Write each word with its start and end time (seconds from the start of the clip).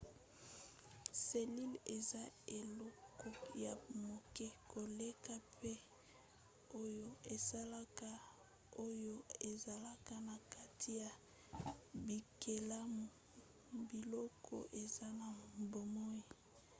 selile 1.25 1.79
eza 1.97 2.23
eloko 2.57 3.27
ya 3.63 3.73
moke 4.05 4.47
koleka 4.71 5.33
mpe 5.51 5.73
oyo 6.81 7.09
esalaka 7.33 8.09
oyo 8.85 9.15
ezalaka 9.49 10.15
na 10.27 10.35
kati 10.53 10.89
ya 11.01 11.09
bikelamu 12.05 13.03
biloko 13.97 14.55
eza 14.81 15.07
na 15.19 15.29
bomoi 15.71 16.21